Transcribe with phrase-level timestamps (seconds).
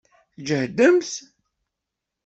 [0.39, 1.11] Tǧehdemt?